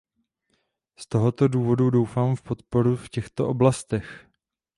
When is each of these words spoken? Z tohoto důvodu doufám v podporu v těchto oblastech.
Z 0.99 1.07
tohoto 1.07 1.47
důvodu 1.47 1.89
doufám 1.89 2.35
v 2.35 2.41
podporu 2.41 2.95
v 2.95 3.09
těchto 3.09 3.47
oblastech. 3.49 4.27